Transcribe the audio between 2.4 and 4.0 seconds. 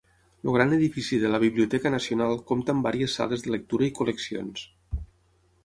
compta amb vàries sales de lectura i